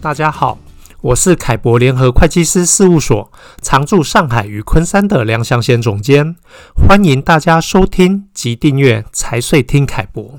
[0.00, 0.60] 大家好，
[1.00, 6.36] 我是凯博联合会计师事务所常驻上海与昆山的梁祥贤总监，
[6.76, 10.38] 欢迎大家收听及订阅财税听凯博。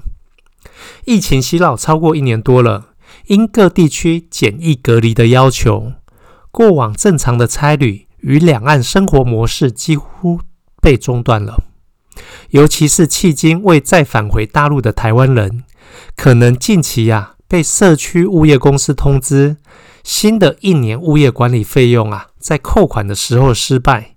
[1.03, 2.91] 疫情袭扰超过一年多了，
[3.27, 5.91] 因各地区检疫隔离的要求，
[6.51, 10.39] 过往正常的差旅与两岸生活模式几乎
[10.81, 11.63] 被中断了。
[12.51, 15.65] 尤其是迄今未再返回大陆的台湾人，
[16.15, 19.57] 可能近期呀、被社区物业公司通知，
[20.03, 24.15] 新的一年物业管理费用啊在扣款的时候失败。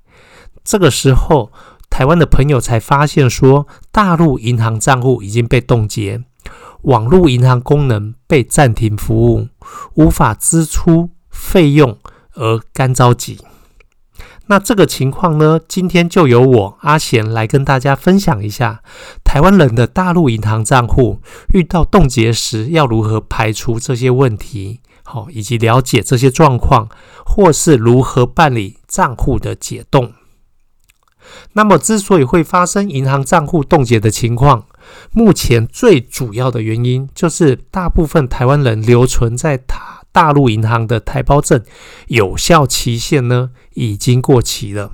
[0.62, 1.50] 这个时候，
[1.88, 6.22] 台湾的朋友才发现说，大陆银行账户已经被冻结，
[6.82, 9.48] 网络银行功能被暂停服务，
[9.94, 11.96] 无法支出费用
[12.34, 13.38] 而干着急。
[14.52, 18.82] 那这个情况呢，今天就由我阿贤来跟大家分享一下，
[19.24, 21.22] 台湾人的大陆银行账户
[21.54, 26.90] 遇到冻结时要如何排除这些问题，好，以及了解这些状况，
[27.24, 30.12] 或是如何办理账户的解冻。
[31.54, 34.66] 那么，之所以会发生银行账户冻结的情况，
[35.12, 39.91] 目前最主要的原因就是大部分台湾人留存在他。
[40.12, 41.64] 大陆银行的台胞证
[42.08, 44.92] 有效期限呢，已经过期了。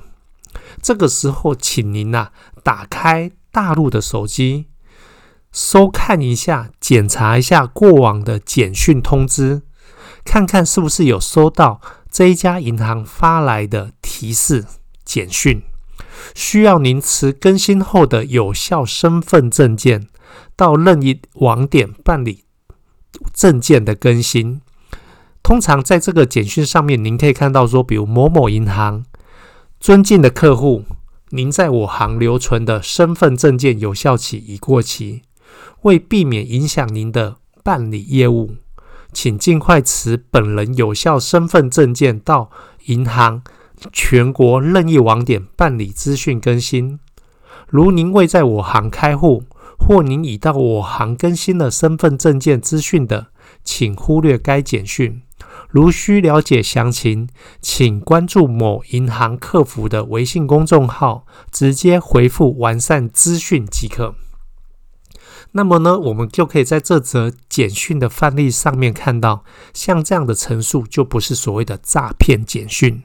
[0.80, 2.30] 这个时候，请您呐、
[2.62, 4.66] 打开大陆的手机，
[5.50, 9.62] 收看一下，检查一下过往的简讯通知，
[10.24, 11.80] 看看是不是有收到
[12.10, 14.64] 这一家银行发来的提示
[15.04, 15.62] 简讯。
[16.34, 20.08] 需要您持更新后的有效身份证件
[20.54, 22.44] 到任意网点办理
[23.32, 24.60] 证件的更新。
[25.48, 29.02] 通常在这个简讯上面，您可以看到说，比如某某银行，
[29.80, 30.84] 尊敬的客户，
[31.30, 35.22] 您在我行留存的身份证件有效期已过期，
[35.84, 38.56] 为避免影响您的办理业务，
[39.10, 42.50] 请尽快持本人有效身份证件到
[42.84, 43.42] 银行
[43.90, 47.00] 全国任意网点办理资讯更新。
[47.68, 49.44] 如您未在我行开户，
[49.78, 53.28] 或您已到我行更新了身份证件资讯的，
[53.64, 55.22] 请忽略该简讯。
[55.68, 57.28] 如需了解详情，
[57.60, 64.14] 请关注某银行客服的微信公众号，直接回复“完善资讯”即可。
[65.52, 73.02] 那么呢，我们就可以在这则简讯的范例上面看到，像这样的陈述就不是所谓的诈骗简讯。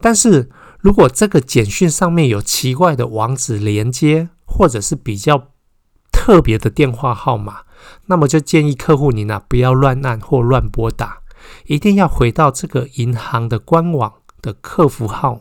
[0.00, 5.48] 但是如果这个简讯上面有奇怪的网址连接，或者是比较
[6.10, 7.60] 特别的电话号码，
[8.06, 11.19] 那么就建议客户您啊不要乱按或乱拨打。
[11.66, 15.40] 一定要回到这个银行的官网的客服号、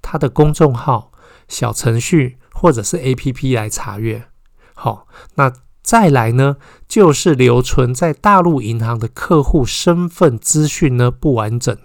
[0.00, 1.12] 它的公众号、
[1.48, 4.26] 小程序或者是 APP 来查阅。
[4.74, 6.56] 好，那再来呢，
[6.86, 11.76] 就是留存在大陆银行的客户身份资讯呢不完整，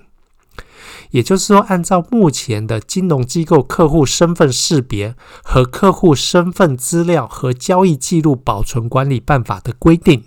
[1.12, 10.26] 也就是说，按照目前的金融机构客户身份识别和客户身份资料和交易记录保存管理办法的规定。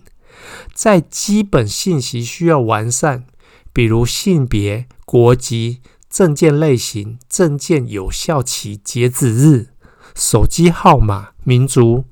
[0.73, 3.25] 在基本信息需要完善，
[3.73, 9.69] 比如性别、国籍、证件类型、证件有效期截止日、
[10.15, 12.05] 手机号码、民族、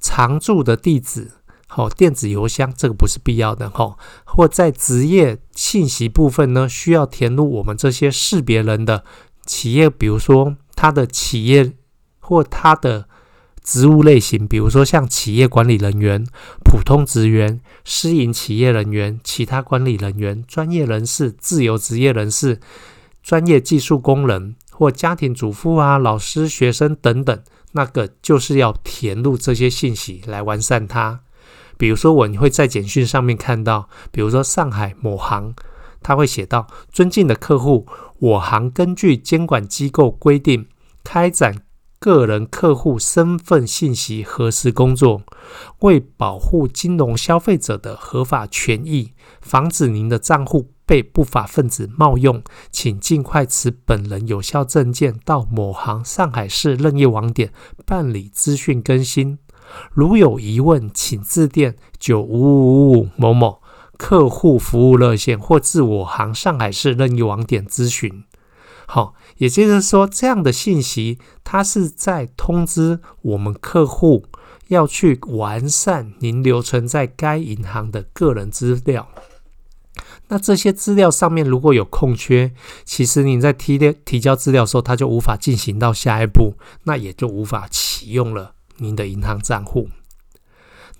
[0.00, 1.32] 常住的地址、
[1.66, 3.96] 好电子邮箱，这个不是必要的哈。
[4.24, 9.04] 或在职业信息部分呢，需要填入我们这些识别人的
[9.44, 11.72] 企业，比如说他的企业
[12.20, 13.07] 或他的。
[13.68, 16.24] 职务类型，比如说像企业管理人员、
[16.64, 22.60] 普通职员、私营企业人员、其他管理人员、专业人士、自由职业人士、
[23.22, 27.38] 专业技术工人或家庭主妇啊、老师、学生等等，
[27.72, 31.20] 那个就是要填入这些信息来完善它。
[31.76, 35.54] 比如说，我你会在简讯上面看到，比如说上海某行，
[36.02, 37.86] 他会写到：尊敬的客户，
[38.18, 40.66] 我行根据监管机构规定
[41.04, 41.54] 开展。
[41.98, 45.22] 个人客户身份信息核实工作，
[45.80, 57.52] 为保护金融消费者的合法权益，防止您的账户被不法分子冒用，请尽快持本人有效证件到某行上海市任意网点
[57.84, 59.38] 办理资讯更新。
[59.90, 63.60] 如有疑问，请致电九五五五某某
[63.96, 68.24] 客户服务热线，或至我行上海市任意网点咨询。
[68.86, 74.26] 好，也就是说，这样的信息，它是在通知我们客户
[74.68, 79.08] 要去完善您留存在该银行的个人资料。
[80.28, 82.52] 那这些资料上面如果有空缺，
[82.84, 89.88] 其实您在提提交资料的时候，它就无法进行到下一步，那也就无法启用了您的银行账户。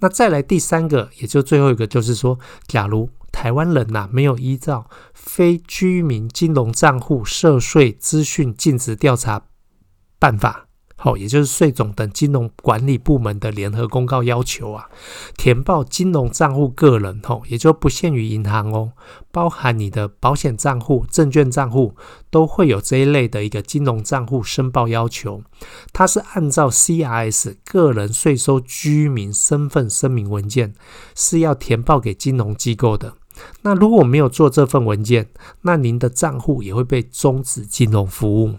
[0.00, 9.42] 那再来第三个，也就最后一个，就是说，假如台湾人呐、没有依照非居民金融账户涉税资讯尽职调查
[10.18, 10.66] 办法。
[10.96, 14.90] 好，也就是税总等金融管理部门的联合公告要求啊，
[15.36, 18.94] 填报金融账户个人，吼，也就不限于银行哦，
[19.30, 21.94] 包含你的保险账户、证券账户，
[22.30, 25.44] 都会有这一类的一个金融账户申报要求。
[25.92, 30.74] 它是按照 CRS 个人税收居民身份声明文件
[31.14, 33.14] 是要填报给金融机构的。
[33.62, 35.28] 那如果没有做这份文件，
[35.62, 38.56] 那您的账户也会被终止金融服务。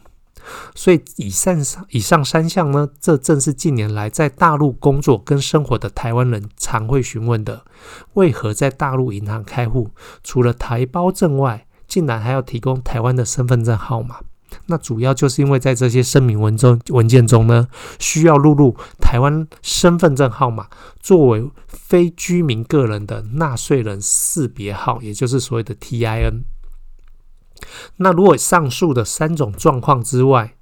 [0.74, 7.66] 所以以上以上三项呢，这正是近年来在大陆工作跟生活的台湾人常会询问的：
[8.14, 9.92] 为何在大陆银行开户，
[10.24, 14.22] 除了台胞证外，竟然还要提供台湾的身份证号码？
[14.70, 17.68] 那主要就是因为在这些声明文中文件中呢，
[17.98, 20.68] 需要录入台湾身份证号码，
[21.00, 26.44] 作为非居民个人的纳税人识别号，也就是所谓的 TIN。
[27.98, 30.56] 那如果上述的三种状况之外，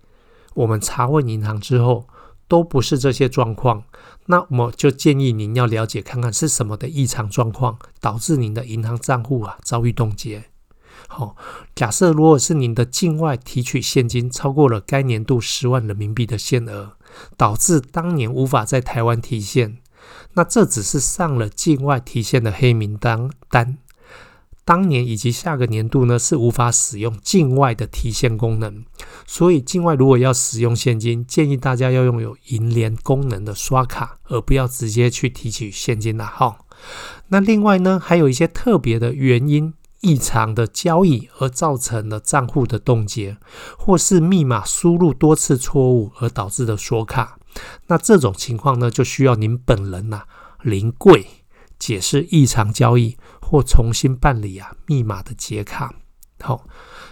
[0.55, 2.07] 我们查问银行之后
[2.47, 3.83] 都不是这些状况，
[4.27, 10.45] 那我就建议您要了解看看是什么的异常状况导致您的银行账户啊遭遇冻结。
[11.07, 11.35] 好，
[11.75, 16.93] 假设如果是您的境外提取现金超过了该年度十万人民币的限额，
[17.35, 19.77] 导致当年无法在台湾提现，
[20.33, 23.77] 那这只是上了境外提现的黑名单单。
[24.65, 28.83] 当年以及下个年度呢，是无法使用境外的提现功能，
[29.25, 36.57] 所以境外如果要使用现金，建议大家要用有银联功能的刷卡，而不要直接去提取现金了哈。
[37.29, 43.37] 那另外呢，还有一些特别的原因异常的交易而造成了账户的冻结，
[43.77, 47.39] 或是密码输入多次错误而导致的锁卡，
[47.87, 50.23] 那这种情况呢，就需要您本人呐、
[50.61, 51.27] 临柜
[51.77, 53.17] 解释异常交易。
[53.49, 55.93] 或重新办理啊密码的解卡，
[56.41, 56.65] 好，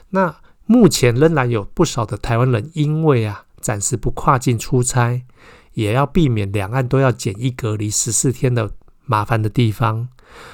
[0.10, 0.36] 那
[0.66, 5.24] 目前仍然有不少的台湾人因为啊暂时不跨境出差，
[5.76, 8.72] 也要避免两岸都要检疫隔离十四天的
[9.06, 10.10] 麻烦的地方，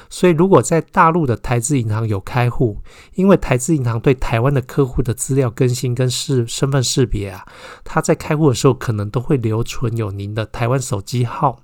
[0.10, 2.80] 所以如果在大陆的台资银行有开户，
[3.16, 7.46] 因为台资银行对台湾的客户的资料更新跟是身份识别啊，
[7.84, 11.60] 他在开户的时候可能都会留存有您的台湾手机号。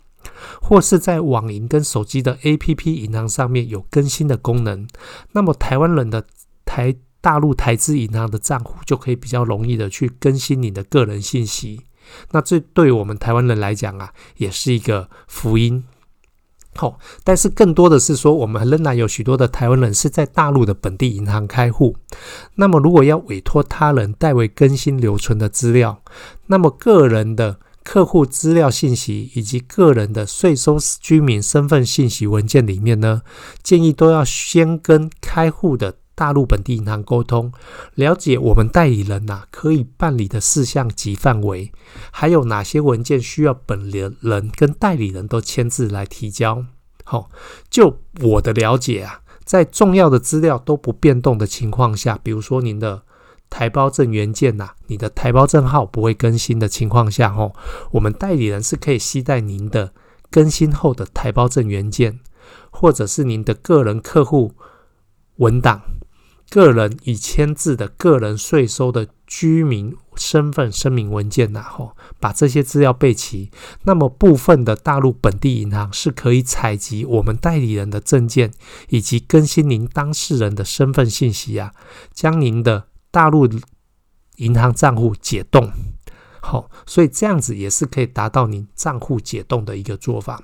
[0.61, 4.85] 或是在网银跟手机的 APP 银行上面有更新的功能，
[5.31, 6.25] 那么台湾人的
[6.65, 11.83] 台大陆台资银行的账户就可以比较容易的去更新你的个人信息。
[12.31, 15.85] 那这对我们台湾人来讲啊，也是一个福音。
[16.77, 21.97] 好、但是更多的是说，我们仍然有许多的台湾人是在大陆的本地银行开户。
[22.55, 26.01] 那么如果要委托他人代为更新留存的资料，
[26.45, 27.57] 那么个人的。
[27.89, 33.21] 客户资料信息以及个人的税收居民身份信息文件里面呢，
[33.63, 37.51] 建议都要先跟开户的大陆本地银行沟通，
[37.93, 41.71] 了解我们代理人呐、可以办理的事项及范围，
[42.09, 46.65] 还有哪些文件需要本人跟代理人都签字来提交。
[47.03, 47.29] 好，
[47.69, 53.03] 就我的了解啊，在重要的资料都不变动的情况下，比如说您的。
[53.49, 57.55] 台胞证原件呐，你的台胞证号不会更新的情况下，吼，
[57.91, 59.93] 我们代理人是可以携带您的
[60.29, 62.19] 更新后的台胞证原件，
[62.71, 64.51] 或者是您的个人客户
[65.37, 65.81] 文档、
[66.49, 73.51] 个人已签字的个人税收的居民身份声明文件呐，吼，把这些资料备齐。
[73.83, 78.53] 那么部分的大陆本地银行是可以采集我们代理人的证件，
[78.89, 81.73] 以及更新您当事人的身份信息啊，
[82.13, 83.47] 将您的大陆
[84.37, 85.69] 银行账户解冻，
[86.39, 90.41] 好，所以这样子也是可以达到您账户解冻的一个做法。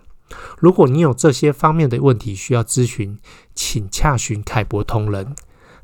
[0.58, 3.18] 如果你有这些方面的问题需要咨询，
[3.56, 5.34] 请洽询凯博同仁。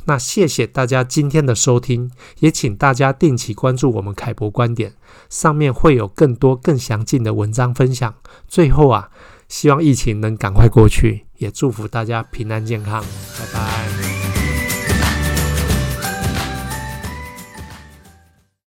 [0.09, 4.93] 那谢谢大家今天的收听，也请大家定期关注我们凯博观点，
[5.29, 8.15] 上面会有更多更详尽的文章分享。
[8.47, 9.11] 最后啊，
[9.47, 13.03] 希望疫情能赶快过去，也祝福大家平安健康，
[13.37, 14.18] 拜拜。